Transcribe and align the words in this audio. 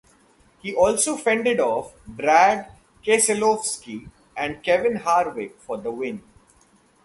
He 0.63 0.73
also 0.73 1.15
fended 1.15 1.59
off 1.59 1.93
Brad 2.07 2.71
Keselowski 3.05 4.09
and 4.35 4.63
Kevin 4.63 4.95
Harvick 4.95 5.57
for 5.59 5.77
the 5.77 5.91
win. 5.91 6.23